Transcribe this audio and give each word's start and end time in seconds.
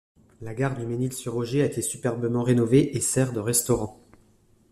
La 0.41 0.55
gare 0.55 0.73
du 0.75 0.87
Mesnil-sur-Oger 0.87 1.61
a 1.61 1.65
été 1.67 1.83
superbement 1.83 2.41
rénovée 2.41 2.97
et 2.97 3.01
sert 3.01 3.33
de 3.33 3.39
restaurant. 3.39 4.01